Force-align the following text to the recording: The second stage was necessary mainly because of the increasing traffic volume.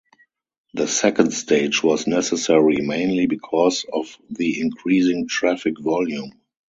The 0.73 0.87
second 0.87 1.29
stage 1.31 1.83
was 1.83 2.07
necessary 2.07 2.77
mainly 2.77 3.27
because 3.27 3.85
of 3.93 4.17
the 4.31 4.59
increasing 4.59 5.27
traffic 5.27 5.75
volume. 5.79 6.31